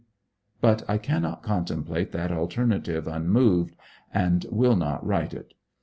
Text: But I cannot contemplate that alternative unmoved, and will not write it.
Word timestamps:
But 0.61 0.81
I 0.89 0.97
cannot 0.97 1.43
contemplate 1.43 2.11
that 2.11 2.31
alternative 2.31 3.07
unmoved, 3.07 3.75
and 4.11 4.43
will 4.49 4.75
not 4.75 5.05
write 5.05 5.31
it. 5.35 5.53